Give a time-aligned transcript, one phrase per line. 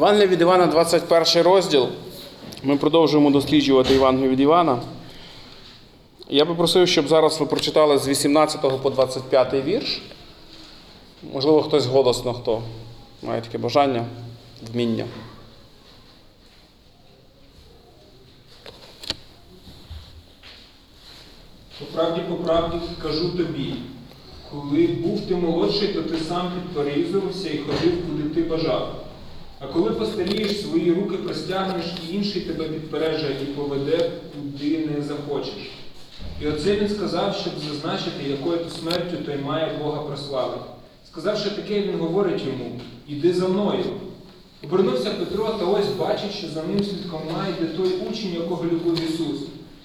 [0.00, 1.88] Євангелія від Івана, 21 розділ.
[2.62, 4.78] Ми продовжуємо досліджувати Євангелію від Івана.
[6.28, 10.02] Я би просив, щоб зараз ви прочитали з 18 по 25 вірш.
[11.32, 12.62] Можливо, хтось голосно, хто
[13.22, 14.04] має таке бажання,
[14.72, 15.04] вміння.
[21.78, 23.74] По правді, по правді кажу тобі,
[24.50, 29.09] коли був ти молодший, то ти сам підперезувався і ходив, куди ти бажав.
[29.60, 35.70] А коли постарієш, свої руки простягнеш, і інший тебе підпереже і поведе, куди не захочеш.
[36.42, 40.60] І оце він сказав, щоб зазначити, якою то смертю той має Бога прославити.
[41.12, 43.84] Сказавши таке, він говорить йому: Іди за мною.
[44.64, 47.20] Обернувся Петро, та ось бачить, що за ним слідком
[47.58, 49.40] йде той учень, якого любив Ісус,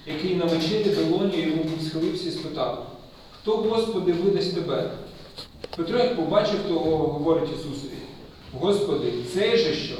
[0.06, 2.86] який на вечері долоні йому схилився і спитав:
[3.40, 4.90] Хто, Господи, видасть тебе?
[5.76, 8.05] Петро, як побачив, того говорить Ісусові:
[8.60, 9.96] Господи, цей же що?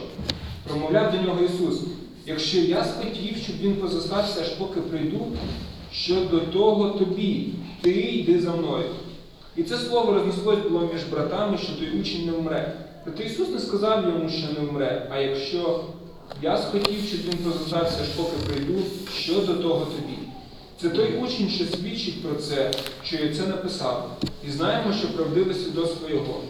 [0.68, 1.80] Промовляв до нього Ісус.
[2.26, 5.26] Якщо я схотів, щоб він позостався, аж поки прийду,
[5.92, 7.48] що до того тобі,
[7.80, 8.84] ти йди за мною.
[9.56, 12.72] І це слово рознеслось було між братами, що той учень не вмре.
[13.04, 15.84] Проте Ісус не сказав йому, що не вмре, а якщо
[16.42, 18.82] я схотів, щоб він позостався, аж поки прийду,
[19.14, 20.18] що до того тобі.
[20.80, 22.70] Це той учень, що свідчить про це,
[23.04, 24.16] що це написав.
[24.48, 26.40] І знаємо, що правдиве свідоцтво Його.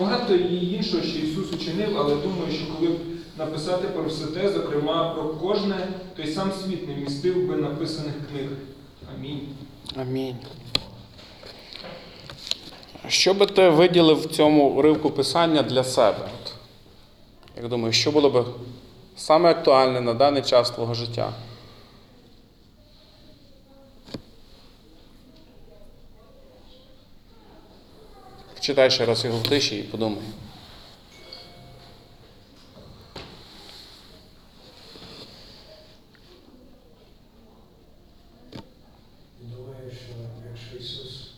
[0.00, 2.98] Багато і іншого, що Ісус учинив, але думаю, що коли б
[3.38, 8.48] написати про все те, зокрема про кожне, той сам світ не вмістив би написаних книг.
[9.16, 9.40] Амінь.
[10.00, 10.36] Амінь.
[13.08, 16.28] Що би ти виділив в цьому уривку писання для себе?
[17.56, 18.46] Як думаєш, що було б
[19.16, 21.32] саме актуальне на даний час твого життя?
[28.62, 30.22] Читай ще раз його в тиші і подумай.
[39.40, 40.12] Думаю, що
[40.50, 41.30] якщо Ісус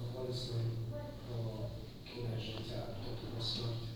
[0.00, 0.70] говорить з ним
[1.28, 1.38] про
[2.14, 3.88] кінець життя, тобто про смерть,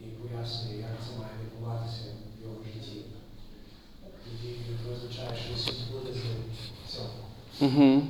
[0.00, 2.02] і пояснює, як це має відбуватися
[2.38, 3.00] в його житті,
[4.24, 6.44] тоді це означає, що Ісус буде з ним
[6.86, 7.22] в цьому.
[7.60, 8.02] Угу.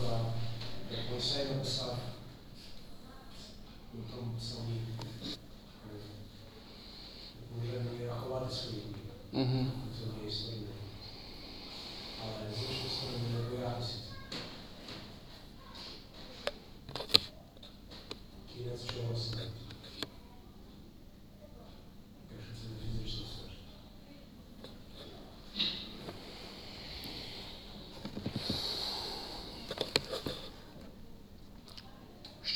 [0.00, 0.20] Треба,
[0.90, 1.98] як Мойсей написав
[3.94, 5.36] у тому псалмі, е,
[7.60, 8.94] вже не рахувати свої дні.
[9.42, 9.66] Угу.
[9.98, 10.66] з однієї сторони.
[12.22, 13.94] Але з іншої сторони не боятися.
[18.54, 19.34] Кінець чогось.
[22.36, 23.58] Якщо це не фізична смерть.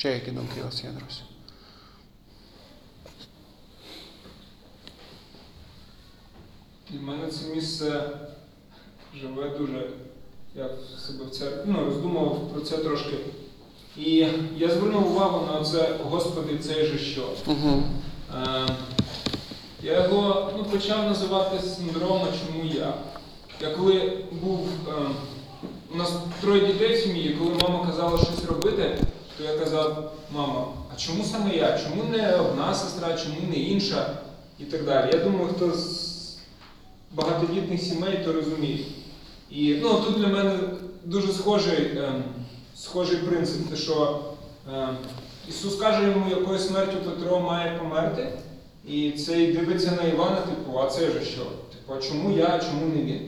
[0.06, 1.20] Ще які думки у вас є, друзі?
[6.90, 8.10] Для мене це місце
[9.20, 9.90] живе дуже.
[10.54, 10.68] Я
[11.06, 13.16] себе в церкві ну, роздумував про це трошки.
[13.96, 17.28] І я звернув увагу на це, Господи, цей же що.
[17.46, 17.82] Угу.
[18.34, 18.68] Е,
[19.82, 22.94] я його ну, почав називати синдромом чому я.
[23.60, 24.68] Я коли був.
[24.88, 24.92] Е,
[25.94, 28.98] у нас троє дітей в сім'ї, коли мама казала щось робити,
[29.38, 31.78] то я казав, мама, а чому саме я?
[31.78, 34.18] Чому не одна сестра, чому не інша?
[34.58, 35.10] І так далі.
[35.12, 36.38] Я думаю, хто з
[37.14, 38.84] багатодітних сімей, то розуміє.
[39.50, 40.58] І ну, тут для мене
[41.04, 42.24] дуже схожий, ем,
[42.76, 44.20] схожий принцип, те, що
[44.74, 44.96] ем,
[45.48, 48.32] Ісус каже йому, якою смертю Петро має померти,
[48.86, 51.42] і цей дивиться на Івана, типу, а це же що?
[51.42, 53.20] Типу, а чому я, а чому не він?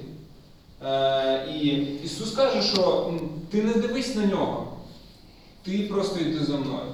[0.84, 1.66] Е, і
[2.04, 3.12] Ісус каже, що
[3.50, 4.67] ти не дивись на нього,
[5.68, 6.92] ти просто йди за мною.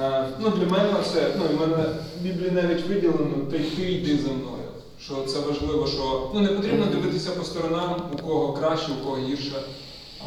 [0.00, 1.84] Е, ну, для мене це, ну, в мене
[2.18, 4.54] в Біблії навіть виділено, ти, ти йди за мною.
[5.00, 9.18] Що це важливо, що ну, не потрібно дивитися по сторонам, у кого краще, у кого
[9.18, 9.62] гірше,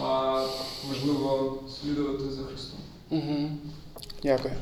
[0.02, 0.46] а
[0.90, 2.80] важливо слідувати за Христом.
[3.10, 3.50] Угу.
[4.24, 4.54] Дякую.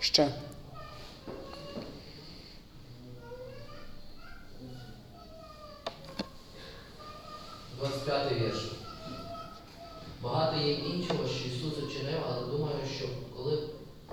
[0.00, 0.28] Ще.
[7.80, 8.72] 25 вірш.
[10.22, 13.04] Багато є іншого, що Ісус учинив, але думаю, що
[13.36, 13.60] коли б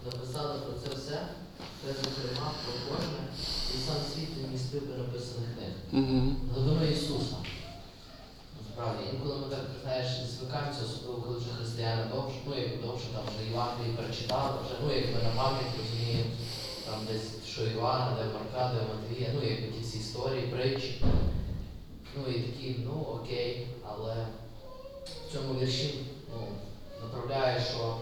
[0.05, 1.27] написали про це все,
[1.85, 3.21] це зокрема про кожне,
[3.75, 5.73] і сам світ не містив би написаних книг.
[6.03, 6.35] Угу.
[6.53, 7.35] Глибину Ісуса.
[8.57, 10.07] Насправді, інколи ми так знаєш,
[10.37, 14.87] звикаємося, особливо коли вже християни довше, ну як довше там вже Євангелії перечитали, вже, ну
[14.95, 16.31] як ми на пам'ять розуміємо,
[16.85, 21.01] там десь що Івана, де Марка, де Матвія, ну як ті всі історії, притчі.
[22.15, 24.15] Ну і такі, ну окей, але
[25.05, 25.95] в цьому вірші
[26.33, 26.41] ну,
[27.03, 27.95] направляє, що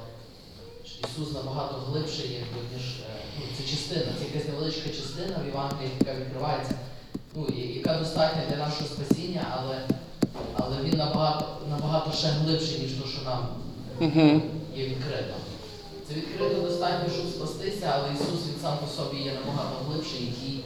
[1.08, 5.92] Ісус набагато глибший, якби, ніж е, ну, це частина, це якась невеличка частина в Євангелії,
[6.00, 6.76] яка відкривається,
[7.36, 9.82] ну, і- яка достатня для нашого спасіння, але,
[10.58, 13.48] але він набагато, набагато ще глибший, ніж то, що нам
[14.00, 14.42] Угу.
[14.76, 15.34] є відкрито.
[16.08, 20.60] Це відкрито достатньо, щоб спастися, але Ісус він сам по собі є набагато глибший, який,
[20.60, 20.64] е,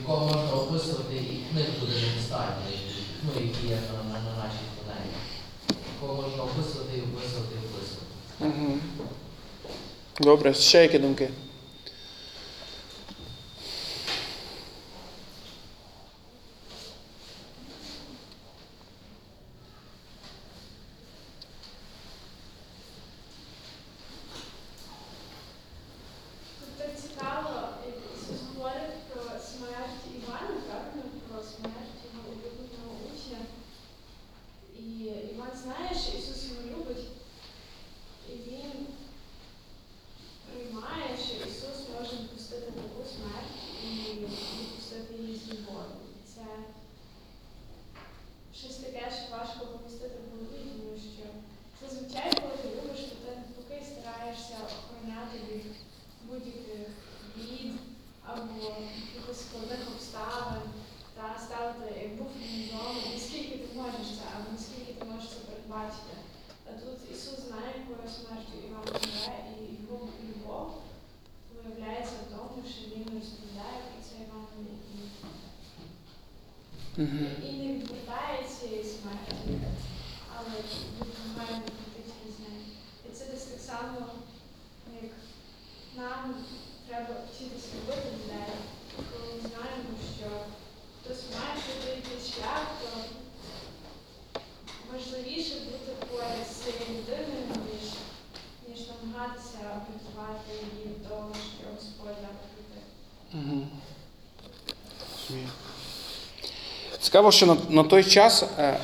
[0.00, 2.64] якого можна описувати, і книг буде недостатньо,
[3.24, 5.16] ну, які є на, на, на нашій планеті.
[5.94, 8.80] Такого можна описувати і описувати і описувати.
[10.20, 11.28] Добре, ще які думки?
[26.60, 27.50] Тут так цікаво,
[27.86, 31.02] як Ісус говорить про смерть Івана, правильно?
[31.28, 33.38] Про смерть його улюбленого учня.
[34.78, 34.84] І
[35.34, 37.06] Іван знає, що Ісус його любить,
[38.28, 38.86] і він
[40.50, 45.96] приймає, що Ісус може допустити таку смерть і допустити її з любов'ю.
[46.24, 46.44] І Це
[48.60, 51.24] щось таке, що важко помістити в голові, тому що
[51.82, 55.64] зазвичай, коли ти любиш, то ти навпаки стараєшся охороняти від
[56.28, 56.88] будь-яких
[57.36, 57.72] бід
[58.26, 58.64] або
[59.06, 60.62] якихось складних обставин
[61.16, 66.14] та ставити як буферну зону, наскільки ти можеш це, або наскільки ти можеш це передбачити.
[66.72, 70.66] А тут Ісус знає, якою смертю Іван живе, і його любов
[71.54, 74.74] виявляється в тому, що він розповідає про це Іванові
[76.98, 79.36] і, і не відвертає цієї смерті,
[80.36, 80.54] але
[80.98, 82.64] допомагає практично з нею.
[83.08, 84.06] І це десь так само,
[85.02, 85.12] як
[85.96, 86.34] нам
[86.88, 88.52] треба вчитися любити людей,
[88.96, 90.28] коли ми знаємо, що
[91.00, 93.21] хтось має якийсь шлях, то
[94.92, 97.90] важливіше бути поряд з цією людиною, ніж,
[98.68, 102.02] ніж намагатися врятувати її від того, що Господь.
[103.34, 103.66] Угу.
[107.00, 108.78] Цікаво, що на, на той час, е,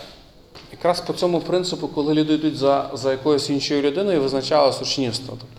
[0.73, 5.37] якраз по цьому принципу, коли люди йдуть за, за якоюсь іншою людиною, визначалось учнівство.
[5.41, 5.57] Тобто,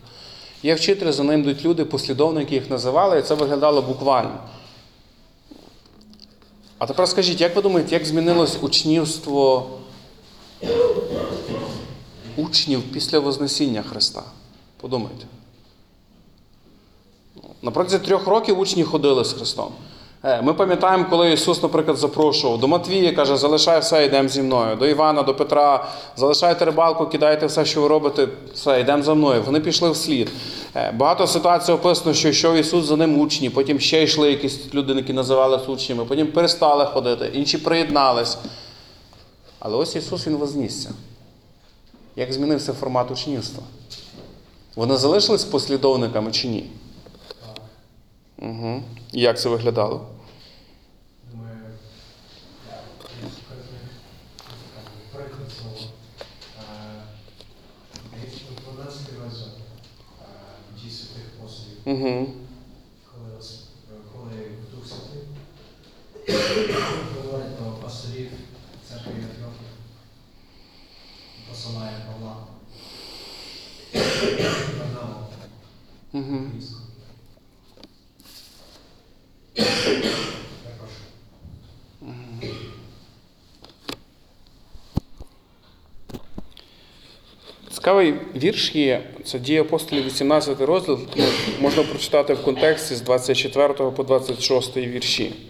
[0.64, 4.38] є вчитель, за ним йдуть люди, послідовники їх називали, і це виглядало буквально.
[6.78, 9.70] А тепер скажіть, як ви думаєте, як змінилось учнівство
[12.38, 14.22] учнів після Вознесіння Христа?
[14.82, 15.26] Подумайте.
[17.62, 19.72] На протязі трьох років учні ходили з Христом.
[20.24, 24.76] Е, Ми пам'ятаємо, коли Ісус, наприклад, запрошував до Матвія, каже, залишай все, йдемо зі мною.
[24.76, 29.44] До Івана, до Петра, залишайте рибалку, кидайте все, що ви робите, все, йдемо за мною.
[29.46, 30.32] Вони пішли вслід.
[30.76, 34.94] Е, Багато ситуацій описано, що йшов Ісус за ним учні, потім ще йшли якісь люди,
[34.94, 38.38] які називалися учнями, потім перестали ходити, інші приєднались.
[39.60, 40.92] Але ось Ісус Він вознісся.
[42.16, 43.64] Як змінився формат учнівства?
[44.76, 46.70] Вони залишились послідовниками чи ні?
[47.46, 47.62] Так.
[48.50, 48.84] Угу.
[49.12, 50.06] І як це виглядало?
[51.32, 51.58] Думаю,
[52.72, 53.82] я конкретний
[55.14, 55.90] приклад цього.
[56.60, 57.04] Е,
[58.24, 58.34] Десь
[58.68, 60.26] у 12 розділ е,
[60.84, 62.28] дій святих апостолів, Угу.
[63.14, 63.64] коли, ос-
[64.14, 65.22] коли в Дух Святий
[67.24, 68.30] говорить про пасторів
[68.90, 69.70] церкви Ефіопії,
[71.50, 72.36] посилає Павла.
[74.80, 75.28] Варнава,
[87.72, 89.04] Цікавий вірш є.
[89.26, 91.00] Це дія апостолів 18 розділ.
[91.60, 95.49] Можна прочитати в контексті з 24 по 26 вірші.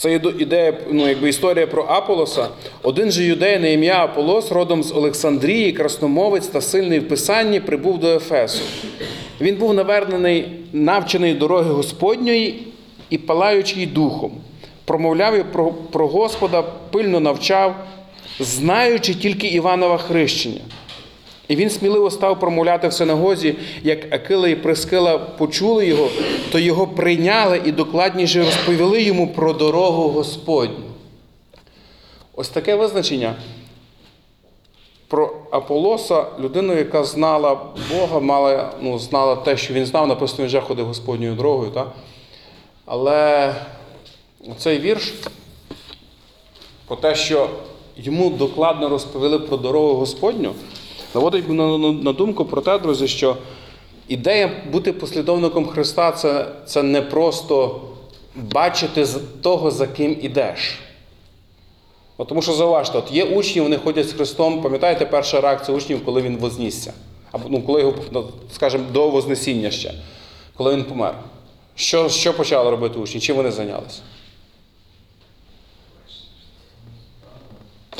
[0.00, 2.48] Це ідея, ну, якби історія про Аполоса.
[2.82, 7.98] Один же юдей на ім'я Аполос, родом з Олександрії, красномовець та сильний в писанні, прибув
[7.98, 8.62] до Ефесу.
[9.40, 12.66] Він був навернений, навчений дороги Господньої
[13.10, 14.32] і палаючий духом.
[14.84, 17.74] Промовляв і про, про Господа, пильно навчав,
[18.38, 20.60] знаючи тільки Іванова хрещення.
[21.50, 26.08] І він сміливо став промовляти в синагозі, як Акила і Прискила почули його,
[26.52, 30.84] то його прийняли і докладніше розповіли йому про дорогу Господню.
[32.34, 33.34] Ось таке визначення
[35.08, 37.58] про Аполоса, людину, яка знала
[37.94, 41.70] Бога, мала, ну, знала те, що він знав, написано, вже ходив Господньою дорогою.
[41.70, 41.92] Так?
[42.86, 43.54] Але
[44.58, 45.14] цей вірш
[46.86, 47.48] про те, що
[47.96, 50.54] йому докладно розповіли про дорогу Господню,
[51.14, 53.36] наводить на, на, на думку про те, друзі, що
[54.08, 57.80] ідея бути послідовником Христа це, це не просто
[58.36, 59.06] бачити
[59.42, 60.78] того, за ким ідеш.
[62.16, 64.62] От тому що зауважте, от є учні, вони ходять з Христом.
[64.62, 66.92] Пам'ятаєте перша реакція учнів, коли він вознісся?
[67.32, 69.94] Або ну, коли його, ну, скажімо, до Вознесіння ще,
[70.56, 71.14] коли він помер.
[71.74, 73.20] Що, що почали робити учні?
[73.20, 74.00] Чим вони зайнялися?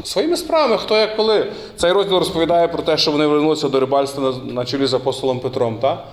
[0.05, 1.53] Своїми справами, хто як коли.
[1.77, 5.41] Цей розділ розповідає про те, що вони вернулися до рибальства на, на чолі з апостолом
[5.41, 5.79] Петром.
[5.79, 6.07] Так?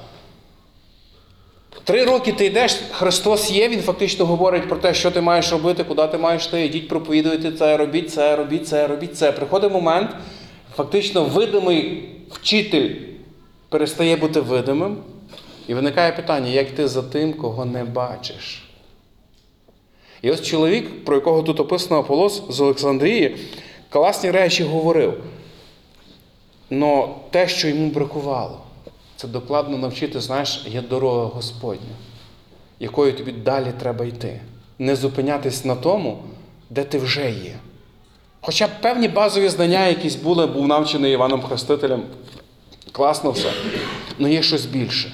[1.83, 5.83] Три роки ти йдеш, Христос є, Він фактично говорить про те, що ти маєш робити,
[5.83, 9.31] куди ти маєш йти, ідіть проповідуйте це, робіть це, робіть це, робіть це.
[9.31, 10.09] Приходить момент,
[10.75, 12.89] фактично видимий вчитель
[13.69, 14.97] перестає бути видимим,
[15.67, 18.63] і виникає питання, як ти за тим, кого не бачиш.
[20.21, 23.37] І ось чоловік, про якого тут описано Аполос з Олександрії,
[23.89, 25.23] класні речі говорив.
[26.69, 28.61] Но те, що йому бракувало,
[29.15, 31.95] це докладно навчити, знаєш, є дорога Господня,
[32.79, 34.41] якою тобі далі треба йти.
[34.79, 36.23] Не зупинятись на тому,
[36.69, 37.55] де ти вже є.
[38.41, 42.03] Хоча б певні базові знання якісь були, був навчений Іваном Хрестителем,
[42.91, 43.51] класно все.
[44.19, 45.11] але є щось більше.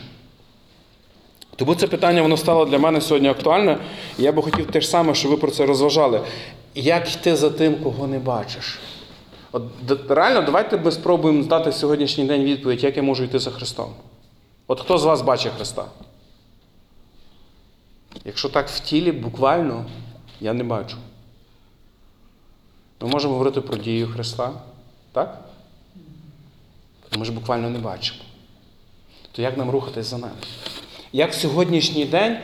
[1.55, 3.77] Тому це питання воно стало для мене сьогодні актуальне.
[4.19, 6.21] І я би хотів те ж саме, щоб ви про це розважали.
[6.75, 8.79] Як йти за тим, кого не бачиш?
[9.51, 9.63] От
[10.09, 13.93] реально, давайте ми спробуємо здати сьогоднішній день відповідь, як я можу йти за Христом.
[14.67, 15.85] От хто з вас бачить Христа?
[18.25, 19.85] Якщо так в тілі, буквально,
[20.41, 20.97] я не бачу.
[23.01, 24.51] Ми можемо говорити про дію Христа,
[25.11, 25.49] так?
[27.17, 28.19] Ми ж буквально не бачимо.
[29.31, 30.29] То як нам рухатись за ним?
[31.11, 32.37] Як в сьогоднішній день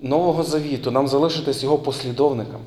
[0.00, 2.64] Нового Завіту нам залишитись його послідовниками?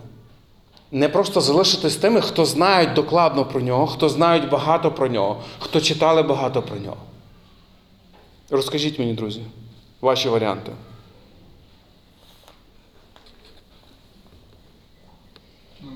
[0.92, 5.82] Не просто залишитись тими, хто знають докладно про нього, хто знають багато про нього, хто
[5.82, 6.98] читали багато про нього.
[8.50, 9.42] Розкажіть мені, друзі,
[10.02, 10.72] ваші варіанти.
[15.82, 15.90] Ну,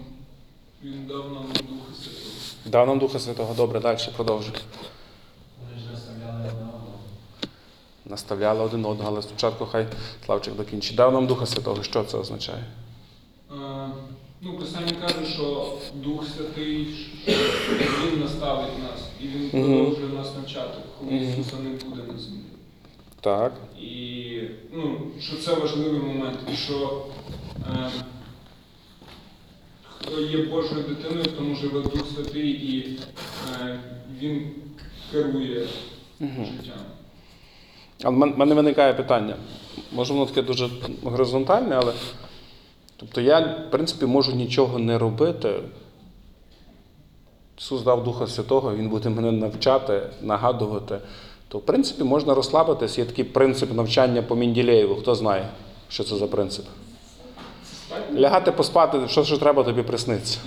[0.84, 2.36] він дав нам Духа Святого.
[2.66, 3.54] Дав нам Духа Святого.
[3.54, 4.54] Добре, далі продовжуй.
[5.92, 6.52] Наставляли.
[8.06, 9.88] Наставляли один одного, але спочатку хай
[10.26, 10.96] Славчик докінчить.
[10.96, 11.84] Дав нам Духа Святого.
[11.84, 12.64] Що це означає?
[13.52, 13.90] Е,
[14.44, 16.88] Ну, Писання каже, що Дух Святий,
[17.26, 17.72] що
[18.06, 22.40] Він наставить нас, і Він продовжує нас навчати, коли Ісуса не буде на землі.
[23.22, 23.54] Так.
[23.82, 24.42] І
[24.74, 27.06] ну, що це важливий момент, і що
[27.72, 27.90] е,
[29.90, 33.00] хто є Божою дитиною, тому живе Дух Святий, і
[33.62, 33.80] е,
[34.22, 34.52] він
[35.12, 35.68] керує
[36.20, 36.46] Угу.
[36.46, 36.86] життям.
[38.04, 39.36] А в мене виникає питання.
[39.92, 40.70] Може, воно таке дуже
[41.04, 41.94] горизонтальне, але.
[43.02, 45.60] Тобто я, в принципі, можу нічого не робити.
[47.58, 51.00] Ісус дав Духа Святого, Він буде мене навчати, нагадувати.
[51.48, 52.98] То, в принципі, можна розслабитись.
[52.98, 54.96] Є такий принцип навчання по Мінділеєву.
[54.96, 55.50] Хто знає,
[55.90, 56.66] що це за принцип?
[58.14, 60.40] Лягати поспати, що, що треба, тобі присниться.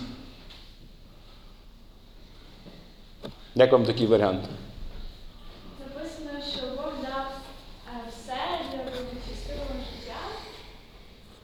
[3.54, 4.40] Як вам такий варіант?
[5.80, 7.26] Написано, що Бог дав
[7.88, 8.36] е, все
[8.70, 8.80] для
[9.26, 10.20] щасливого життя.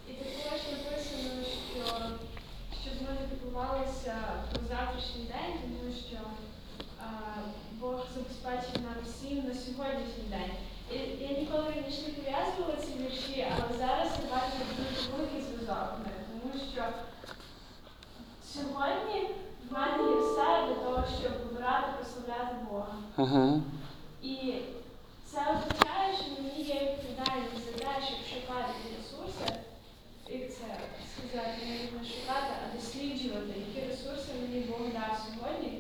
[0.09, 1.85] І також написано, що
[2.83, 4.15] щоб ми не піклувалися
[4.53, 7.07] про завтрашній день, тому що е,
[7.81, 10.53] Бог забезпечив нам всім на сьогоднішній день.
[10.95, 15.89] І я ніколи раніше не пов'язувала ці вірші, але зараз я бачу дуже великий зв'язок
[15.97, 16.83] в них, тому що
[18.55, 19.19] сьогодні
[19.71, 22.95] в мене є все для того, щоб вибирати прославляти Бога.
[23.19, 23.63] Угу.
[24.23, 24.55] І
[25.31, 29.47] це означає, що мені є відповідальність за те, щоб шукати ті ресурси,
[30.29, 30.67] як це
[31.13, 35.73] сказати, не не шукати, а досліджувати, які ресурси мені Бог дав сьогодні,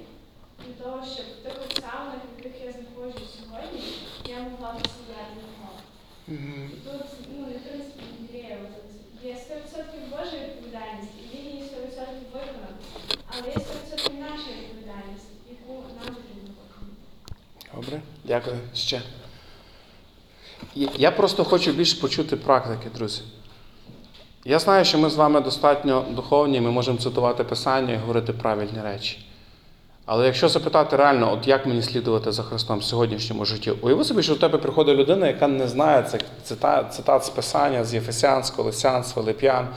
[0.67, 3.81] для того, щоб в тих обставинах, в яких я знаходжусь сьогодні,
[4.29, 5.71] я могла прославляти Його.
[6.75, 11.63] І тут, ну, і в принципі, Андрія, от є 100% Божа відповідальність, і він її
[11.63, 11.69] 100%
[12.33, 12.75] виконав.
[13.27, 17.01] Але є 100% наша відповідальність, яку нам потрібно виконати.
[17.75, 18.57] Добре, дякую.
[18.75, 19.03] Ще.
[20.99, 23.23] Я- просто хочу більше почути практики, друзі.
[24.45, 28.81] Я знаю, що ми з вами достатньо духовні, ми можемо цитувати Писання і говорити правильні
[28.83, 29.27] речі.
[30.07, 34.23] Але якщо запитати реально, от як мені слідувати за Христом в сьогоднішньому житті, уяви собі,
[34.23, 38.45] що до тебе приходить людина, яка не знає цих цитат, цитат з Писання, з Єфесян,
[38.45, 39.69] з Колосян, з Филип'ян,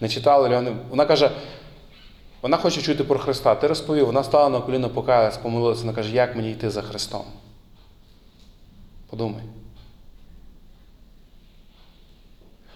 [0.00, 0.76] не читала Леони.
[0.90, 1.30] Вона каже,
[2.42, 3.54] вона хоче чути про Христа.
[3.54, 7.24] Ти розповів, вона стала на коліно, покаялась, помолилася, вона каже, як мені йти за Христом?
[9.10, 9.42] Подумай.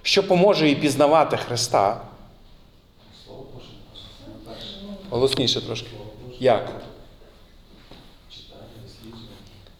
[0.06, 2.00] Що поможе їй пізнавати Христа?
[5.10, 5.88] Голосніше трошки.
[6.38, 6.72] Як?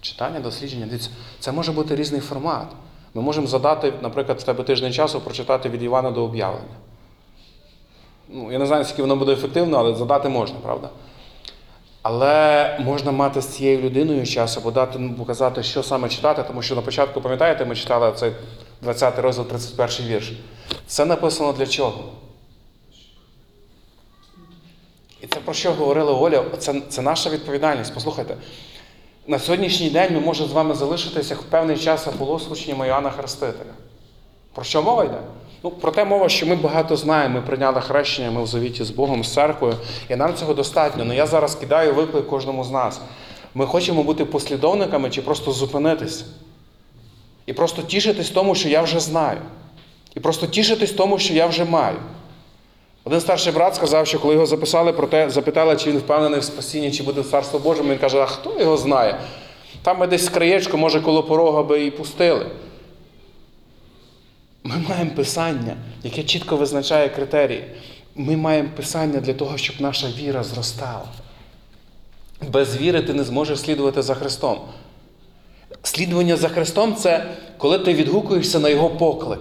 [0.00, 0.86] Читання, дослідження.
[0.86, 2.66] Дивіться, це може бути різний формат.
[3.14, 6.76] Ми можемо задати, наприклад, в тебе тиждень часу прочитати від Івана до об'явлення.
[8.28, 10.88] Ну, я не знаю, скільки воно буде ефективно, але задати можна, правда?
[12.02, 16.62] Але можна мати з цією людиною час або дати ну, показати, що саме читати, тому
[16.62, 18.32] що на початку, пам'ятаєте, ми читали цей
[18.82, 20.32] 20 розділ, 31 вірш.
[20.86, 22.04] Це написано для чого?
[25.22, 26.44] І це про що говорила Оля?
[26.58, 27.94] Це, це наша відповідальність.
[27.94, 28.36] Послухайте,
[29.26, 33.72] на сьогоднішній день ми можемо з вами залишитися в певний час ополоскученням Іоанна Хрестителя.
[34.54, 35.18] Про що мова йде?
[35.62, 38.90] Ну, про те мова, що ми багато знаємо, ми прийняли хрещення, ми в завіті з
[38.90, 39.74] Богом, з церквою,
[40.08, 41.04] і нам цього достатньо.
[41.04, 43.00] Але я зараз кидаю виклик кожному з нас.
[43.54, 46.24] Ми хочемо бути послідовниками чи просто зупинитись.
[47.46, 49.40] І просто тішитись тому, що я вже знаю.
[50.14, 51.96] І просто тішитись тому, що я вже маю.
[53.04, 56.44] Один старший брат сказав, що коли його записали про те, запитали, чи він впевнений в
[56.44, 59.20] спасінні, чи буде Царство Божому, він каже, а хто його знає?
[59.82, 62.46] Там ми десь краєчко, може, коло порога би і пустили.
[64.64, 67.64] Ми маємо писання, яке чітко визначає критерії.
[68.14, 71.08] Ми маємо писання для того, щоб наша віра зростала.
[72.48, 74.58] Без віри ти не зможеш слідувати за Христом.
[75.86, 77.26] Слідування за Христом це
[77.58, 79.40] коли ти відгукуєшся на Його поклик.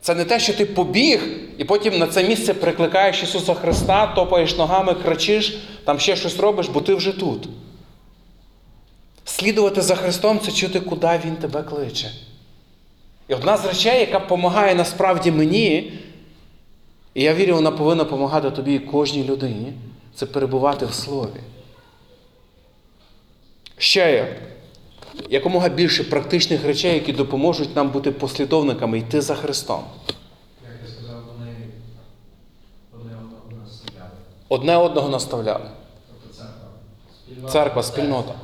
[0.00, 4.56] Це не те, що ти побіг, і потім на це місце прикликаєш Ісуса Христа, топаєш
[4.56, 7.48] ногами, кричиш, там ще щось робиш, бо ти вже тут.
[9.24, 12.10] Слідувати за Христом це чути, куди Він тебе кличе.
[13.28, 15.92] І одна з речей, яка допомагає насправді мені,
[17.14, 19.72] і я вірю, вона повинна допомагати тобі і кожній людині,
[20.14, 21.40] це перебувати в Слові.
[23.78, 24.36] Ще є
[25.30, 29.80] якомога більше практичних речей, які допоможуть нам бути послідовниками, йти за Христом.
[30.62, 31.52] Як ти сказав, вони
[32.92, 34.10] одне одного наставляли.
[34.48, 35.64] Одне одного наставляли.
[36.08, 37.50] Тобто церква.
[37.50, 38.34] Церква, спільнота.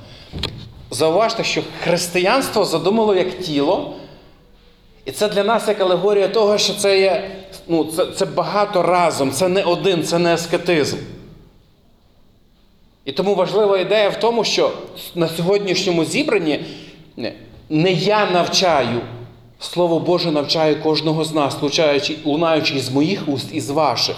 [0.91, 3.95] Зауважте, що християнство задумало як тіло,
[5.05, 7.31] і це для нас як алегорія того, що це є
[7.69, 10.97] ну, це, це багато разом, це не один, це не аскетизм.
[13.05, 14.71] І тому важлива ідея в тому, що
[15.15, 16.65] на сьогоднішньому зібранні
[17.17, 17.33] не-
[17.71, 19.01] не я навчаю,
[19.61, 21.57] Слово Боже навчає кожного з нас,
[22.25, 24.17] лунаючи, із моїх уст і з ваших.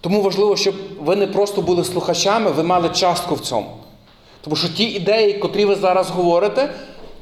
[0.00, 3.66] Тому важливо, щоб ви не просто були слухачами, ви мали частку в цьому.
[4.40, 6.70] Тому що ті ідеї, котрі ви зараз говорите,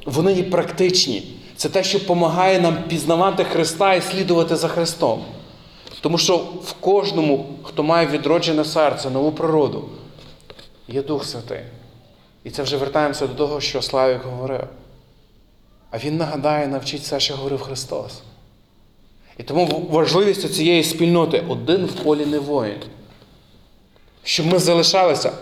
[0.04, 1.22] вони є практичні.
[1.56, 5.20] Це те, що допомагає нам пізнавати Христа і слідувати за Христом.
[6.00, 9.84] Тому що в кожному, хто має відроджене серце, нову природу,
[10.88, 11.60] є Дух Святий.
[12.44, 14.64] І це вже вертаємося до того, що Славік говорив.
[15.90, 18.22] А Він нагадає, навчить все, що говорив Христос.
[19.38, 22.80] І тому важливість цієї спільноти один в полі не воїн.
[24.24, 25.32] Щоб ми залишалися.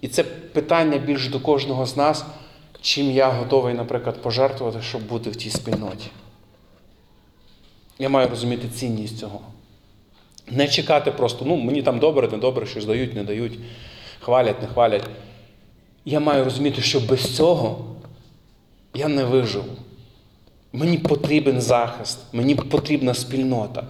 [0.00, 2.24] І це питання більш до кожного з нас,
[2.80, 6.06] чим я готовий, наприклад, пожертвувати, щоб бути в тій спільноті.
[7.98, 9.40] Я маю розуміти цінність цього.
[10.50, 13.58] Не чекати просто, ну, мені там добре, не добре, щось дають, не дають,
[14.20, 15.04] хвалять, не хвалять.
[16.04, 17.84] Я маю розуміти, що без цього
[18.94, 19.76] я не виживу.
[20.72, 23.84] Мені потрібен захист, мені потрібна спільнота.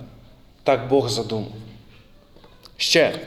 [0.63, 1.53] Так Бог задумав.
[2.77, 3.21] Ще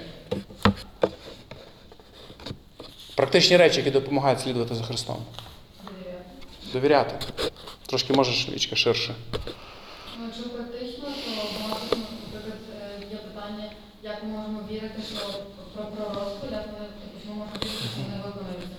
[3.16, 5.18] практичні речі, які допомагають слідувати за Христом.
[6.74, 7.16] Довіряти.
[7.86, 9.16] Трошки можеш вічка ширше.
[10.20, 11.98] Ну, якщо практично, то багато, ну,
[12.34, 13.18] наприклад, е, є
[13.54, 13.72] питання,
[14.04, 15.20] як ми можемо вірити, що
[15.74, 16.66] про пророцтво, як
[17.22, 18.78] чому можемо вірити, що вони виконуються.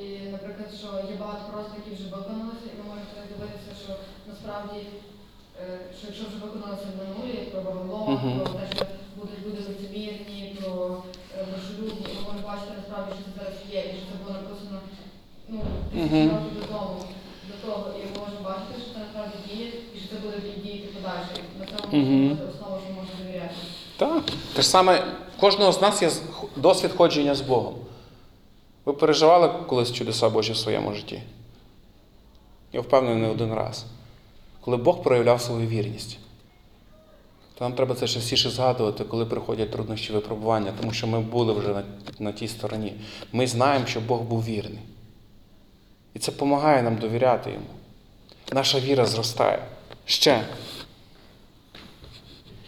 [0.00, 3.92] І, наприклад, що є багато пророцтв, які вже виконалися, і ми можемо дивитися, що
[4.30, 4.78] насправді,
[5.62, 7.60] е, що якщо вже виконалося в минулі, про
[8.14, 8.32] Мгм.
[8.38, 8.84] про те, що
[9.16, 10.72] будуть люди лицемірні, про
[11.36, 14.32] е, грошолюбні, і ми можемо бачити насправді, що це зараз є, і що це було
[14.38, 14.78] написано
[15.52, 15.58] ну,
[15.92, 16.98] тисячі років до тому,
[17.48, 20.88] до того, і ми можемо бачити, що це насправді діє, і що це буде діяти
[20.96, 21.34] подальше.
[21.60, 22.22] На цьому Мгм.
[22.22, 23.60] може бути основа, що можна довіряти.
[24.00, 24.22] Так.
[24.54, 25.04] Те ж саме,
[25.40, 26.10] кожного з нас є
[26.56, 27.74] досвід ходження з Богом.
[28.84, 31.22] Ви переживали колись чудеса Божі в своєму житті?
[32.72, 33.84] Я впевнений не один раз.
[34.60, 36.18] Коли Бог проявляв свою вірність.
[37.54, 41.68] То нам треба це частіше згадувати, коли приходять труднощі випробування, тому що ми були вже
[41.68, 41.84] на,
[42.18, 42.94] на тій стороні.
[43.32, 44.82] Ми знаємо, що Бог був вірний.
[46.14, 47.66] І це допомагає нам довіряти йому.
[48.52, 49.62] Наша віра зростає.
[50.04, 50.44] Ще.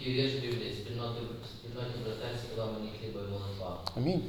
[0.03, 3.82] Такий вірш Біблії, спільноти, спільноті братерські мені хліба і молитва.
[3.97, 4.23] Амінь.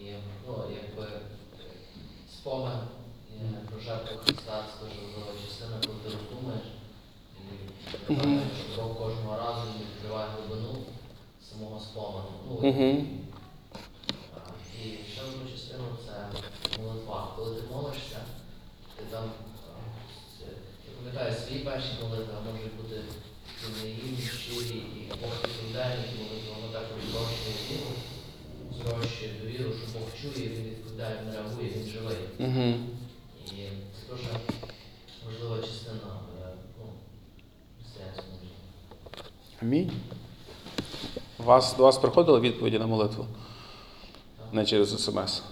[0.00, 0.04] І
[0.46, 1.08] ну, якби
[2.32, 2.72] спомин
[3.40, 6.66] е, про жертву Христа, це дуже важлива частина, коли ти роздумаєш.
[8.08, 10.78] І що кожного разу відкриває глибину
[11.50, 12.30] самого спомену.
[12.48, 13.04] Ну, Угу.
[14.36, 14.38] а,
[14.84, 16.14] І ще одну частину це
[16.82, 17.32] молитва.
[17.36, 18.20] Коли ти молишся,
[18.96, 19.80] ти там, а,
[20.38, 20.56] це-
[20.88, 22.96] я пам'ятаю свої перші молитви, а можуть бути
[23.62, 27.90] і наївні, щирі, і Бог відповідає на ті молитви, воно також зрощує віру,
[28.78, 30.74] зрощує довіру, що Бог чує, він
[32.38, 32.74] Угу.
[33.46, 34.28] І це дуже
[35.26, 36.86] важлива частина е, ну,
[37.78, 39.24] християнського життя.
[39.62, 39.92] Амінь.
[41.50, 43.26] Вас, до вас приходили відповіді на молитву?
[44.52, 45.42] Не через смс.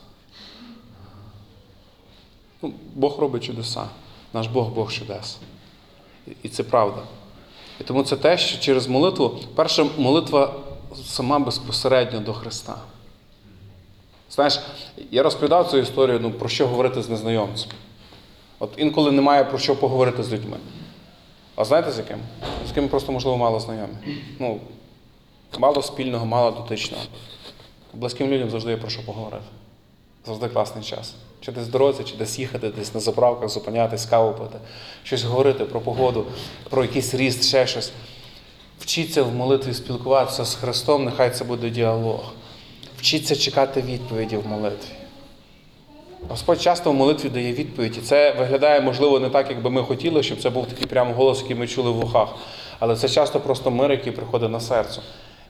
[2.63, 3.85] Ну, Бог робить чудеса.
[4.33, 5.39] Наш Бог Бог чудес.
[6.43, 7.03] І- це правда.
[7.81, 10.55] І тому це те, що через молитву, перша молитва
[11.05, 12.79] сама безпосередньо до Христа.
[14.31, 14.61] Знаєш,
[15.11, 17.71] я розповідав цю історію, ну, про що говорити з незнайомцем.
[18.59, 20.57] От інколи немає про що поговорити з людьми.
[21.57, 22.19] А знаєте з яким?
[22.69, 23.95] З ким просто, можливо, мало знайомі.
[24.39, 24.61] Ну,
[25.59, 27.03] мало спільного, мало дотичного.
[27.95, 29.45] Близьким людям завжди є про що поговорити.
[30.27, 31.15] Завжди класний час.
[31.41, 34.59] Чи десь в дорозі, чи десь їхати, десь на заправках, зупинятись, каву пити,
[35.03, 36.27] щось говорити про погоду,
[36.71, 37.93] про якийсь ріст, ще щось.
[38.81, 42.33] Вчіться в молитві спілкуватися з Христом, нехай це буде діалог.
[42.99, 44.89] Вчіться чекати відповіді в молитві.
[46.29, 49.83] Господь часто в молитві дає відповідь, і це виглядає, можливо, не так, як би ми
[49.83, 52.29] хотіли, щоб це був такий прямо голос, який ми чули в вухах.
[52.79, 55.01] Але це часто просто мир, який приходить на серце,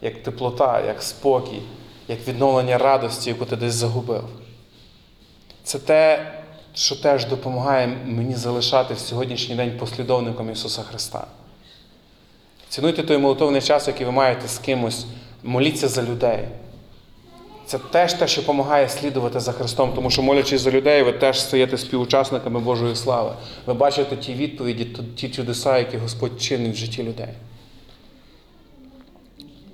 [0.02, 1.62] як теплота, як спокій,
[2.08, 4.24] як відновлення радості, яку ти десь загубив.
[5.64, 6.32] Це те,
[6.74, 11.26] що теж допомагає мені залишати в сьогоднішній день послідовником Ісуса Христа.
[12.68, 15.06] Цінуйте той молитовний час, який ви маєте з кимось,
[15.42, 16.48] моліться за людей.
[17.66, 21.40] Це теж те, що допомагає слідувати за Христом, тому що молячись за людей, ви теж
[21.40, 23.32] стаєте співучасниками Божої слави.
[23.66, 24.84] Ви бачите ті відповіді,
[25.16, 27.28] ті чудеса, які Господь чинить в житті людей.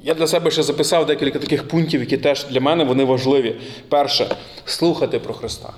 [0.04, 3.56] Я для себе ще записав декілька таких пунктів, які теж для мене вони важливі.
[3.88, 5.72] Перше, слухати про Христа.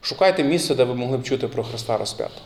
[0.00, 2.40] Шукайте місце, де ви могли б чути про Христа розп'ятого.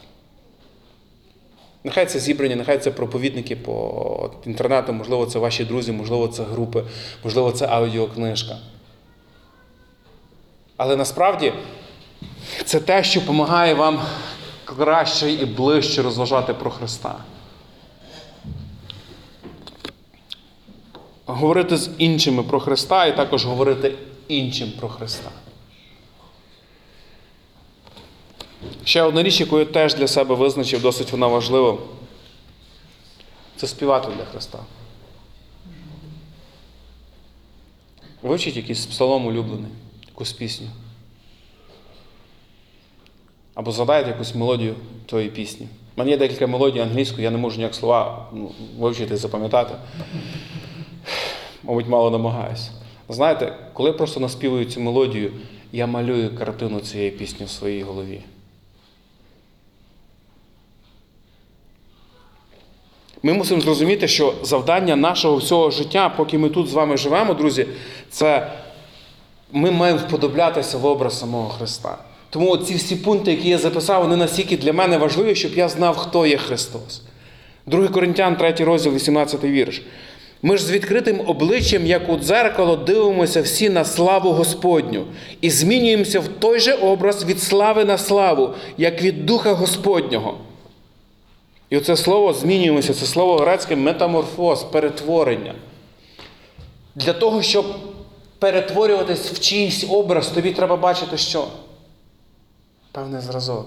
[1.84, 6.84] Нехай це зібрання, нехай це проповідники по інтернету, можливо, це ваші друзі, можливо, це групи,
[7.24, 8.58] можливо, це аудіокнижка.
[10.76, 11.52] Але насправді
[12.64, 14.02] це те, що допомагає вам
[14.64, 17.14] краще і ближче розважати про Христа.
[21.30, 23.94] Говорити з іншими про Христа і також говорити
[24.28, 25.30] іншим про Христа.
[28.84, 31.78] Ще одна річ, яку я теж для себе визначив, досить вона важлива,
[33.56, 34.58] це співати для Христа.
[38.22, 39.70] Вивчіть якийсь псалом улюблений,
[40.08, 40.66] якусь пісню.
[43.54, 44.74] Або згадайте якусь мелодію
[45.06, 45.68] тої пісні.
[45.96, 49.74] У мене є декілька мелодій англійською, я не можу ніяк слова ну, вивчити і запам'ятати.
[51.62, 52.70] Мабуть, мало намагаюся.
[53.08, 55.32] Знаєте, коли я просто наспівую цю мелодію,
[55.72, 58.20] я малюю картину цієї пісні в своїй голові.
[63.22, 67.66] Ми мусимо зрозуміти, що завдання нашого всього життя, поки ми тут з вами живемо, друзі,
[68.10, 68.52] це
[69.52, 71.98] ми маємо вподоблятися в образ самого Христа.
[72.30, 75.96] Тому ці всі пункти, які я записав, вони настільки для мене важливі, щоб я знав,
[75.96, 77.02] хто є Христос.
[77.66, 79.82] 2 Коринтян, 3 розділ, 18 вірш.
[80.42, 85.06] Ми ж з відкритим обличчям, як у дзеркало, дивимося всі на славу Господню
[85.40, 90.38] і змінюємося в той же образ від слави на славу, як від Духа Господнього.
[91.70, 95.54] І оце слово змінюємося, це слово грецьке метаморфоз, перетворення.
[96.94, 97.66] Для того, щоб
[98.38, 101.44] перетворюватись в чийсь образ, тобі треба бачити що?
[102.92, 103.66] Певний зразок.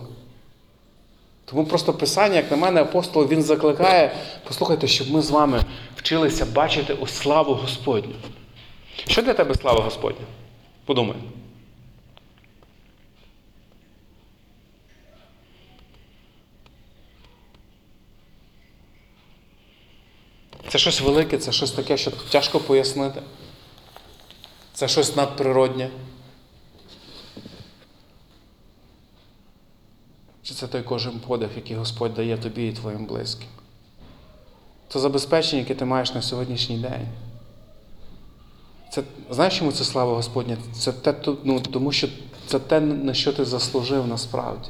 [1.46, 4.16] Тому просто Писання, як на мене, апостол, він закликає,
[4.48, 5.62] послухайте, щоб ми з вами
[5.96, 8.16] вчилися бачити ось славу Господню.
[9.08, 10.26] Що для тебе слава Господня?
[10.86, 11.18] Подумай.
[20.68, 23.22] Це щось велике, це щось таке, що тяжко пояснити.
[24.74, 25.90] Це щось надприроднє.
[30.64, 33.48] Це той кожен подих, який Господь дає тобі і твоїм близьким?
[34.90, 37.08] Це забезпечення, яке ти маєш на сьогоднішній день.
[38.92, 40.58] Це, знаєш, чому це слава Господня?
[40.74, 42.08] Це те, ну, тому що
[42.48, 44.70] це те, на що ти заслужив насправді.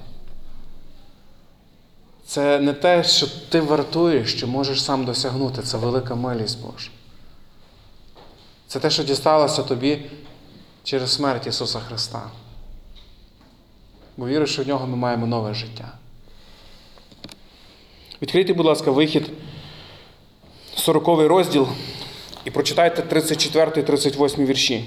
[2.26, 5.62] Це не те, що ти вартуєш, що можеш сам досягнути.
[5.62, 6.90] Це велика милість Божа.
[8.68, 10.06] Це те, що дісталося тобі
[10.84, 12.22] через смерть Ісуса Христа.
[14.18, 15.92] Бо віриш, що в нього ми маємо нове життя.
[18.22, 19.30] Відкрийте, будь ласка, вихід,
[20.76, 21.68] 40 розділ,
[22.46, 24.86] і прочитайте 34 і 38 вірші.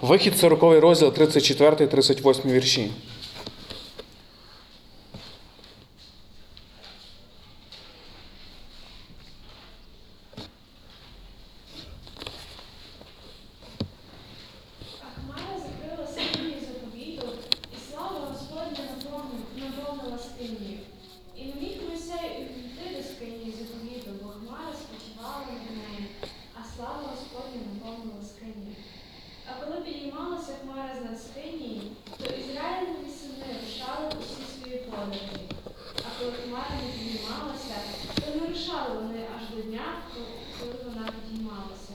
[0.00, 2.90] Вихід 40 розділ, 34 38 вірші.
[34.96, 35.46] подорожі.
[36.06, 37.76] А коли хмара не піднімалася,
[38.14, 39.88] то не рушали вони аж до дня,
[40.60, 41.94] коли вона підіймалася.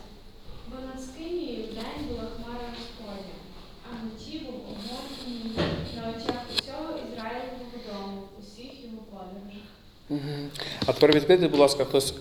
[0.68, 3.38] Бо над скинією вдень була хмара Господня,
[3.86, 5.58] а вночі був огонь і ніч
[5.96, 9.68] на очах усього Ізраїлевого дому, усіх його подорожах.
[10.86, 12.14] А тепер відкрийте, будь ласка, хтось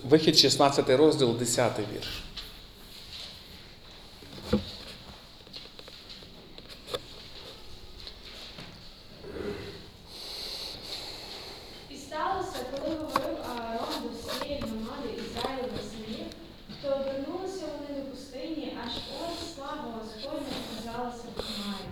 [19.55, 21.85] слава Господня показалася в хмарі.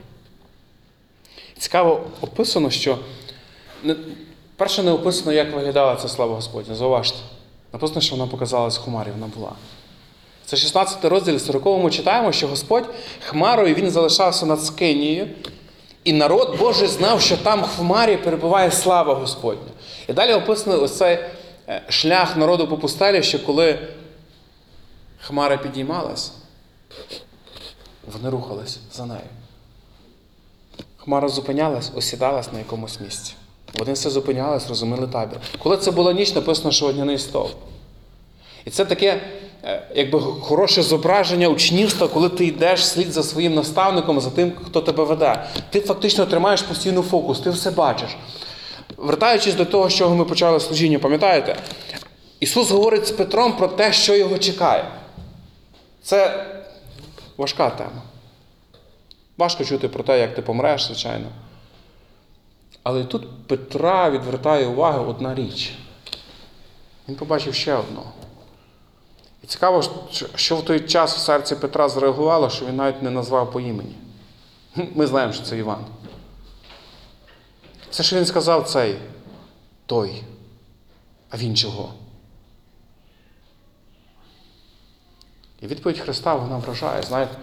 [1.58, 3.00] Цікаво описано, що
[4.56, 6.76] перше не описано, як виглядала ця слава Господня.
[6.76, 7.18] Зауважте.
[7.74, 9.52] Написано, що вона показалась хмарі, вона була.
[10.46, 15.28] Це 16 розділ, в 40 читаємо, що Господь хмарою він залишався над Скинією,
[16.04, 19.72] і народ Божий знав, що там в хмарі перебуває слава Господня.
[20.08, 21.20] І далі описано ось цей
[21.68, 23.80] е, шлях народу по пустелі, що коли
[25.22, 26.32] хмара підіймалась,
[28.14, 29.30] вони рухались за нею.
[30.98, 33.34] Хмара зупинялась, осідалась на якомусь місці.
[33.74, 35.38] Вони все зупинялись, розуміли табір.
[35.64, 37.56] Коли це була ніч, написано, що вогняний стовп.
[38.66, 39.22] І це таке,
[39.64, 44.82] е, якби хороше зображення учнівства, коли ти йдеш слід за своїм наставником, за тим, хто
[44.82, 45.46] тебе веде.
[45.70, 48.10] Ти фактично тримаєш постійно фокус, ти все бачиш.
[48.98, 51.56] Вертаючись до того, з чого ми почали служіння, пам'ятаєте?
[52.40, 54.86] Ісус говорить з Петром про те, що його чекає.
[56.04, 56.46] Це
[57.38, 58.02] важка тема.
[59.38, 61.26] Важко чути про те, як ти помреш, звичайно.
[62.84, 65.74] Але тут Петра відвертає увагу одна річ.
[67.08, 68.04] Він побачив ще одну.
[69.44, 69.84] І цікаво,
[70.36, 73.96] що- в той час в серці Петра зреагувало, що він навіть не назвав по імені.
[74.96, 75.86] Ми знаємо, що це Іван.
[77.90, 79.00] Все, що він сказав, цей
[79.86, 80.24] той.
[81.30, 81.94] А він чого?
[85.62, 87.04] І відповідь Христа вона вражає.
[87.04, 87.36] Знаєте,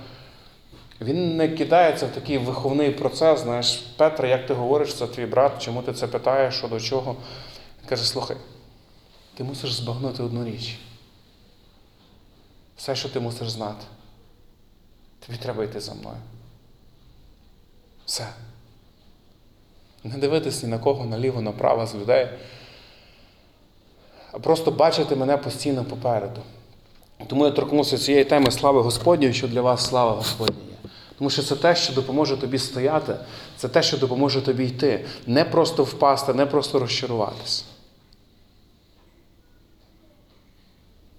[1.01, 5.63] він не кидається в такий виховний процес, знаєш, Петре, як ти говориш, це твій брат,
[5.63, 7.17] чому ти це питаєш, що до чого?
[7.81, 8.37] Він каже, слухай,
[9.35, 10.79] ти мусиш збагнути одну річ.
[12.77, 13.85] Все, що ти мусиш знати.
[15.27, 16.17] Тобі треба йти за мною.
[18.07, 18.29] Все.
[20.05, 22.29] Не дивитись ні на кого, наліво, направо з людей,
[24.33, 26.41] а просто бачити мене постійно попереду.
[27.27, 30.76] Тому я торкнувся цієї теми слави Господньої, що для вас слава Господня.
[31.19, 33.17] Тому що це те, що допоможе тобі стояти,
[33.57, 35.05] це те, що допоможе тобі йти.
[35.27, 37.65] Не просто впасти, не просто розчаруватися.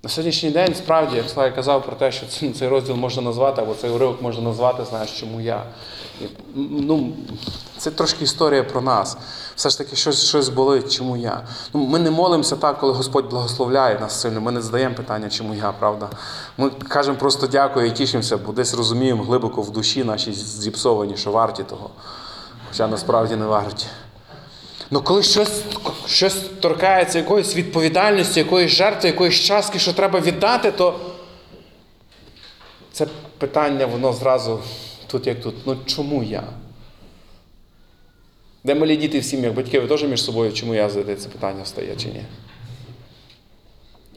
[0.03, 3.73] На сьогоднішній день, справді, як Славі казав про те, що цей розділ можна назвати, або
[3.73, 5.63] цей уривок можна назвати, знаєш, чому я.
[6.55, 7.13] Ну,
[7.77, 9.17] це трошки історія про нас.
[9.55, 11.41] Все ж таки, щось, щось болить, чому я.
[11.73, 14.41] Ну, ми не молимося так, коли Господь благословляє нас сильно.
[14.41, 16.09] Ми не задаємо питання, чому я, правда.
[16.57, 21.31] Ми кажемо просто дякую і тішимося, бо десь розуміємо глибоко в душі наші зіпсовані, що
[21.31, 21.89] варті того.
[22.69, 23.85] Хоча насправді не варті.
[24.91, 25.61] Ну коли щось,
[26.05, 30.99] щось торкається якоїсь відповідальності, якоїсь жертви, якоїсь частки, що треба віддати, то
[32.91, 34.59] це питання, воно зразу
[35.07, 35.55] тут як тут.
[35.65, 36.43] Ну чому я?
[38.67, 41.63] Де малі діти в сім'ях, батьки, ви теж між собою, чому я задаєте це питання
[41.63, 42.23] встає чи ні?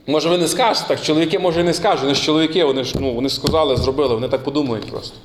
[0.06, 2.94] Може, ви не скажете так, чоловіки, може, і не скажуть, вони ж чоловіки, вони ж
[3.00, 5.16] ну, вони сказали, зробили, вони так подумають просто.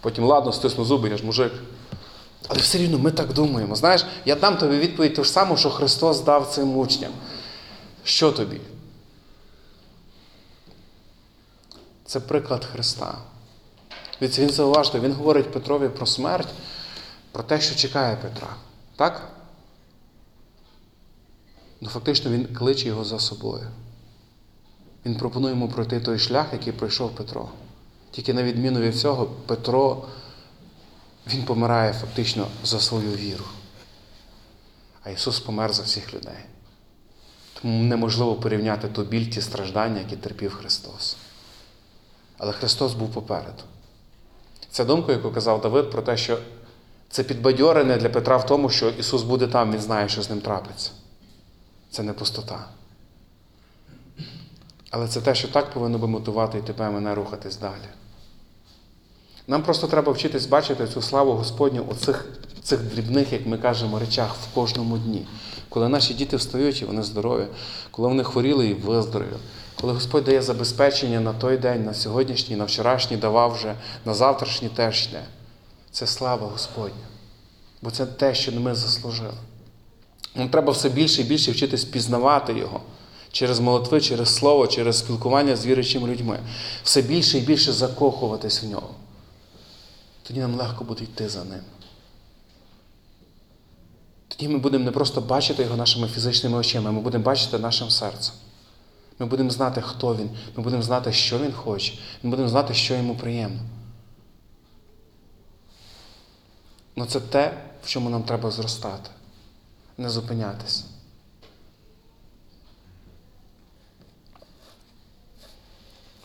[0.00, 1.52] Потім, ладно, стисну зуби, я ж мужик.
[2.48, 3.76] Але все рівно ми так думаємо.
[3.76, 7.12] Знаєш, я дам тобі відповідь ту ж саму, що Христос дав цим учням.
[8.04, 8.60] Що тобі?
[12.06, 13.14] Це приклад Христа.
[14.20, 16.48] Він зауважте, він говорить Петрові про смерть,
[17.32, 18.56] про те, що чекає Петра.
[18.96, 19.28] Так?
[21.80, 23.66] Ну, фактично, він кличе його за собою.
[25.06, 27.48] Він пропонує йому пройти той шлях, який пройшов Петро.
[28.10, 30.04] Тільки на відміну від цього, Петро
[31.26, 33.44] він помирає фактично за свою віру.
[35.02, 36.38] А Ісус помер за всіх людей.
[37.62, 41.16] Тому неможливо порівняти ту біль, ті страждання, які терпів Христос.
[42.38, 43.62] Але Христос був попереду.
[44.70, 46.38] Це думка, яку казав Давид, про те, що
[47.12, 50.40] це підбадьорене для Петра в тому, що Ісус буде там, Він знає, що з ним
[50.40, 50.90] трапиться.
[51.90, 52.64] Це не пустота.
[54.90, 57.88] Але це те, що так повинно би мотивувати і тебе мене рухатись далі.
[59.46, 62.26] Нам просто треба вчитись бачити цю славу Господню у цих,
[62.62, 65.26] цих дрібних, як ми кажемо, речах в кожному дні.
[65.68, 67.46] Коли наші діти встають і вони здорові,
[67.90, 69.36] коли вони хворіли і виздорові,
[69.80, 74.68] коли Господь дає забезпечення на той день, на сьогоднішній, на вчорашній давав вже, на завтрашній
[74.68, 75.22] теж йде.
[75.92, 77.06] Це слава Господня.
[77.82, 79.34] Бо це те, що ми заслужили.
[80.34, 82.80] Нам треба все більше і більше вчитись пізнавати Його
[83.32, 86.38] через молитви, через слово, через спілкування з віруючими людьми.
[86.82, 88.90] Все більше і більше закохуватись в нього.
[90.22, 91.60] Тоді нам легко буде йти за ним.
[94.28, 98.34] Тоді ми будемо не просто бачити його нашими фізичними очима, ми будемо бачити нашим серцем.
[99.18, 102.94] Ми будемо знати, хто він, ми будемо знати, що він хоче, ми будемо знати, що
[102.94, 103.60] йому приємно.
[106.96, 107.52] Ну це те,
[107.82, 109.10] в чому нам треба зростати,
[109.98, 110.84] не зупинятися.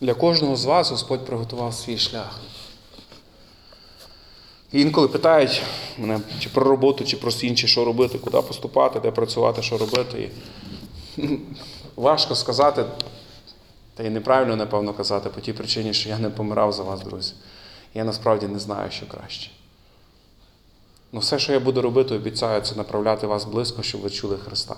[0.01, 2.39] Для кожного з вас Господь приготував свій шлях.
[4.71, 5.61] І інколи питають
[5.97, 10.29] мене чи про роботу, чи про інші, що робити, куди поступати, де працювати, що робити.
[11.17, 11.39] І
[11.95, 12.85] важко сказати,
[13.95, 17.33] та й неправильно, напевно, казати, по тій причині, що я не помирав за вас, друзі.
[17.93, 19.51] Я насправді не знаю, що краще.
[21.17, 24.75] Ну все, що я буду робити, обіцяю, це направляти вас близько, щоб ви чули Христа.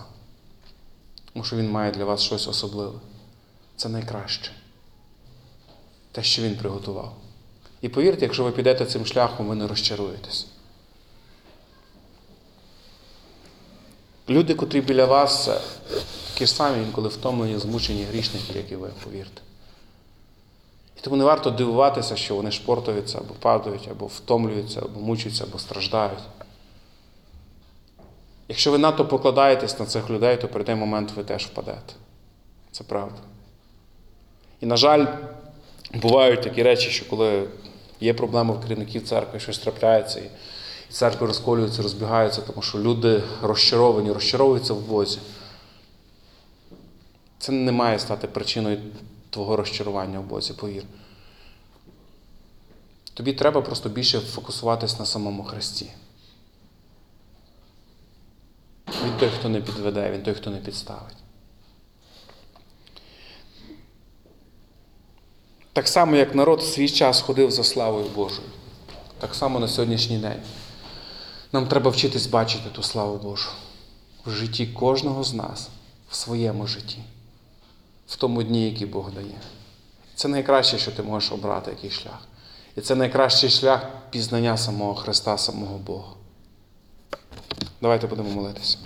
[1.33, 2.99] Тому що Він має для вас щось особливе.
[3.75, 4.51] Це найкраще.
[6.11, 7.15] Те, що Він приготував.
[7.81, 10.47] І повірте, якщо ви підете цим шляхом, ви не розчаруєтесь.
[14.29, 15.61] Люди, котрі біля вас, це
[16.33, 19.41] такі ж самі, інколи втомлені, змучені грішники, як і ви, повірте.
[20.99, 25.59] І тому не варто дивуватися, що вони шпортуються або падають, або втомлюються, або мучаються, або
[25.59, 26.19] страждають.
[28.47, 31.93] Якщо ви надто покладаєтесь на цих людей, то прийде момент, ви теж впадете.
[32.71, 33.17] Це правда.
[34.61, 35.05] І, на жаль,
[35.93, 37.47] бувають такі речі, що коли
[37.99, 40.29] є проблема в керівників церкви, щось трапляється, і
[40.89, 45.19] церкви розколюються, розбігаються, тому що люди розчаровані, розчаровуються в Бозі.
[47.39, 48.77] Це не має стати причиною
[49.29, 50.83] твого розчарування в Бозі, повір.
[53.13, 55.91] Тобі треба просто більше фокусуватись на самому Христі.
[58.87, 61.17] Він той, хто не підведе, він той, хто не підставить.
[65.73, 68.47] Так само, як народ свій час ходив за славою Божою.
[69.19, 70.41] Так само на сьогоднішній день.
[71.51, 73.49] Нам треба вчитись бачити ту славу Божу
[74.25, 75.69] в житті кожного з нас,
[76.09, 76.97] в своєму житті,
[78.09, 79.37] в тому дні, який Бог дає.
[80.15, 82.19] Це найкраще, що ти можеш обрати, який шлях.
[82.75, 86.13] І це найкращий шлях пізнання самого Христа, самого Бога.
[87.81, 88.77] Давайте будемо молитися.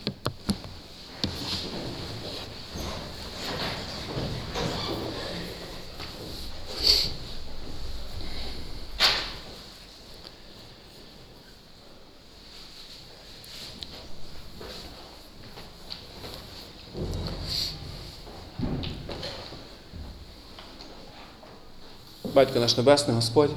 [22.44, 23.50] Батько наш Небесний Господь.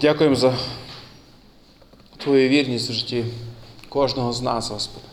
[0.00, 0.54] Дякуємо за
[2.16, 3.24] Твою вірність в житті
[3.88, 5.06] кожного з нас, Господи.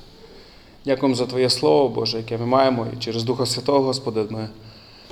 [0.86, 4.50] Дякуємо за Твоє Слово, Боже, яке ми маємо, і через Духа Святого, Господи, ми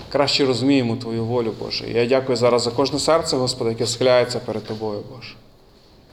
[0.09, 1.89] краще розуміємо Твою волю, Боже.
[1.89, 5.33] І я дякую зараз за кожне серце, Господи, яке схиляється перед Тобою, Боже.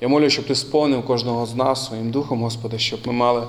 [0.01, 3.47] Я молю, щоб Ти сповнив кожного з нас своїм духом, Господи, щоб ми мали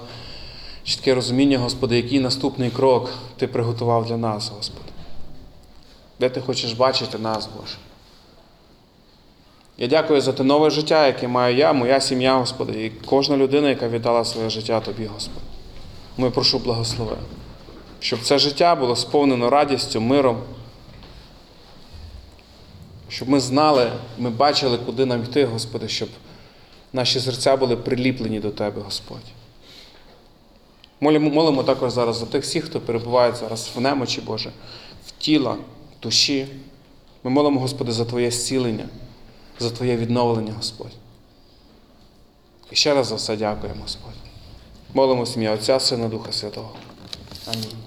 [0.83, 4.84] чітке розуміння, Господи, який наступний крок Ти приготував для нас, Господи.
[6.19, 7.75] Де ти хочеш бачити нас, Боже.
[9.77, 13.69] Я дякую за те нове життя, яке маю я, моя сім'я, Господи, і кожна людина,
[13.69, 15.45] яка віддала своє життя Тобі, Господи.
[16.17, 17.17] Ми прошу благослови,
[17.99, 20.41] щоб це життя було сповнено радістю, миром,
[23.09, 26.09] щоб ми знали, ми бачили, куди нам йти, Господи, щоб
[26.93, 29.17] наші серця були приліплені до Тебе, Господь.
[31.01, 34.51] Молимо, молимо також зараз за тих всіх, хто перебуває зараз в немочі, Боже,
[35.07, 35.57] в тіла,
[36.05, 36.47] душі.
[37.23, 38.89] Ми молимо, Господи, за Твоє зцілення,
[39.59, 40.91] за Твоє відновлення, Господь.
[42.71, 44.13] І ще раз за все дякуємо, Господь.
[44.93, 46.71] Молимо сім'я Отця, Сина, Духа Святого.
[47.47, 47.84] Амінь.